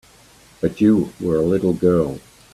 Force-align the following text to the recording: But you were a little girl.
But 0.61 0.81
you 0.81 1.13
were 1.21 1.35
a 1.35 1.43
little 1.43 1.73
girl. 1.73 2.19